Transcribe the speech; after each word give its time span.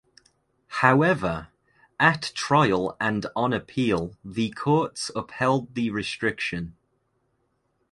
However, 0.81 1.49
at 1.99 2.31
trial 2.33 2.97
and 2.99 3.27
on 3.35 3.53
appeal 3.53 4.17
the 4.25 4.49
courts 4.49 5.11
upheld 5.15 5.75
the 5.75 5.91
restriction. 5.91 6.75